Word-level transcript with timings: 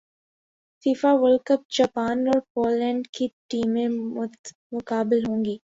FIFA 0.83 1.11
world 1.13 1.41
cup 1.47 1.61
Japan 1.77 2.27
اور 2.27 2.39
Poland 2.53 3.07
کی 3.15 3.27
ٹیمیں 3.49 3.87
مدمقابل 4.15 5.19
ہوں 5.27 5.43
گی 5.45 5.57